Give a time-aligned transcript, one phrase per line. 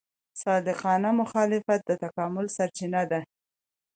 [0.43, 3.21] صادقانه مخالفت د تکامل سرچینه ده.